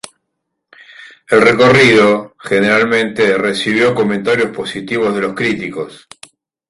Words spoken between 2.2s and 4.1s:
generalmente recibió